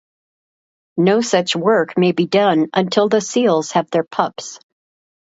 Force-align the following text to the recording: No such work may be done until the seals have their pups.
No 0.97 1.21
such 1.21 1.55
work 1.55 1.95
may 1.95 2.11
be 2.11 2.25
done 2.25 2.69
until 2.73 3.07
the 3.07 3.21
seals 3.21 3.73
have 3.73 3.91
their 3.91 4.03
pups. 4.03 4.59